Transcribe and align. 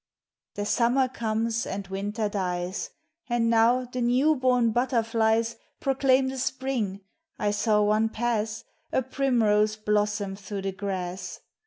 The 0.55 0.65
Summer 0.65 1.07
comes 1.07 1.67
and 1.67 1.85
Winter 1.87 2.27
dies, 2.27 2.89
And 3.29 3.51
now 3.51 3.85
the 3.85 4.01
new 4.01 4.35
born 4.35 4.71
butterflies 4.71 5.57
Proclaim 5.79 6.27
the 6.29 6.39
Spring 6.39 7.01
I 7.37 7.51
saw 7.51 7.83
one 7.83 8.09
pass 8.09 8.63
A 8.91 9.03
primrose 9.03 9.75
blossom 9.75 10.35
through 10.35 10.63
the 10.63 10.71
grass. 10.71 11.41